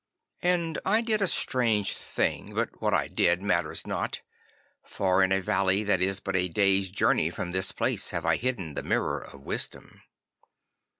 [0.41, 4.21] 'And I did a strange thing, but what I did matters not,
[4.83, 8.37] for in a valley that is but a day's journey from this place have I
[8.37, 10.01] hidden the Mirror of Wisdom.